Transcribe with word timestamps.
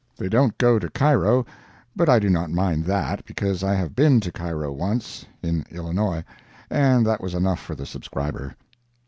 They 0.17 0.29
don't 0.29 0.57
go 0.57 0.79
to 0.79 0.89
Cairo, 0.89 1.45
but 1.95 2.09
I 2.09 2.17
do 2.17 2.27
not 2.27 2.49
mind 2.49 2.85
that, 2.85 3.23
because 3.23 3.63
I 3.63 3.75
have 3.75 3.95
been 3.95 4.19
to 4.21 4.31
Cairo 4.31 4.71
once 4.71 5.27
(in 5.43 5.63
Illinois), 5.69 6.23
and 6.71 7.05
that 7.05 7.21
was 7.21 7.35
enough 7.35 7.59
for 7.59 7.75
the 7.75 7.85
subscriber. 7.85 8.55